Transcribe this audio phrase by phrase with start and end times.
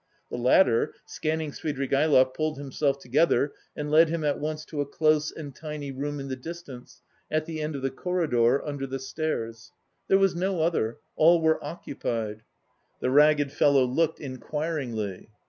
[0.31, 5.29] The latter, scanning Svidrigaïlov, pulled himself together and led him at once to a close
[5.31, 9.71] and tiny room in the distance, at the end of the corridor, under the stairs.
[10.07, 12.41] There was no other, all were occupied.
[12.99, 15.29] The ragged fellow looked inquiringly.